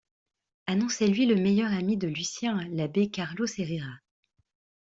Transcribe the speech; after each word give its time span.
Annoncez-lui 0.65 1.27
le 1.27 1.35
meilleur 1.35 1.71
ami 1.71 1.95
de 1.95 2.07
Lucien, 2.07 2.67
l’abbé 2.71 3.11
Carlos 3.11 3.45
Herrera... 3.55 3.99